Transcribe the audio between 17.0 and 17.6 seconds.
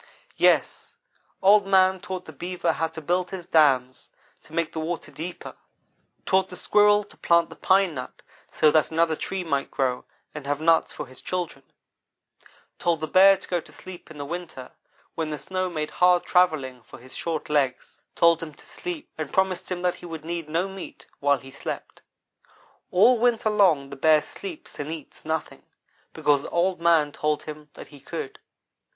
short